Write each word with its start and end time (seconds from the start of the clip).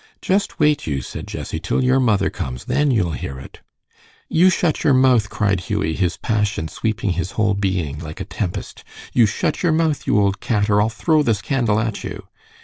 "Just 0.19 0.59
wait, 0.59 0.87
you," 0.87 1.01
said 1.03 1.27
Jessie, 1.27 1.59
"till 1.59 1.83
your 1.83 1.99
mother 1.99 2.31
comes. 2.31 2.65
Then 2.65 2.89
you'll 2.89 3.11
hear 3.11 3.37
it." 3.37 3.61
"You 4.29 4.49
shut 4.49 4.83
your 4.83 4.95
mouth!" 4.95 5.29
cried 5.29 5.59
Hughie, 5.59 5.93
his 5.93 6.17
passion 6.17 6.67
sweeping 6.69 7.11
his 7.11 7.33
whole 7.33 7.53
being 7.53 7.99
like 7.99 8.19
a 8.19 8.25
tempest. 8.25 8.83
"You 9.13 9.27
shut 9.27 9.61
your 9.61 9.73
mouth, 9.73 10.07
you 10.07 10.19
old 10.19 10.39
cat, 10.39 10.71
or 10.71 10.81
I'll 10.81 10.89
throw 10.89 11.21
this 11.21 11.39
candle 11.43 11.79
at 11.79 12.03
you." 12.03 12.25